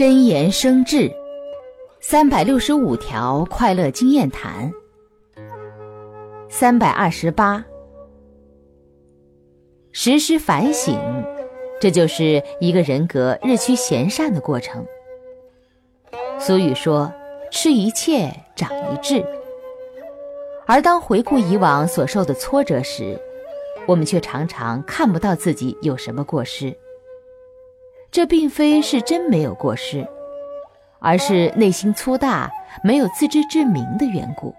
[0.00, 1.12] 真言生智，
[2.00, 4.72] 三百六十五条快乐经验谈。
[6.48, 7.62] 三百二十八，
[9.92, 10.98] 时时反省，
[11.78, 14.82] 这就是一个人格日趋贤善的过程。
[16.38, 17.12] 俗语说
[17.52, 19.22] ：“吃一堑，长一智。”
[20.64, 23.20] 而当回顾以往所受的挫折时，
[23.86, 26.74] 我们却常常看不到自己有什么过失。
[28.12, 30.04] 这并非是真没有过失，
[30.98, 32.50] 而是内心粗大、
[32.82, 34.52] 没有自知之明的缘故。